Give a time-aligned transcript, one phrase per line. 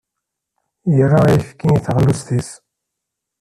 [0.95, 2.49] Yerra ayefki i teɣlust-is.